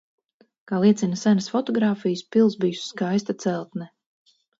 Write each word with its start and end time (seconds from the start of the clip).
Kā 0.69 0.77
liecina 0.83 1.19
senas 1.23 1.49
fotogrāfijas, 1.55 2.23
pils 2.37 2.57
bijusi 2.65 2.87
skaista 2.87 3.37
celtne. 3.45 3.89